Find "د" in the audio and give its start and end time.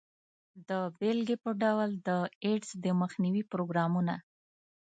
0.69-0.71, 2.07-2.09, 2.83-2.85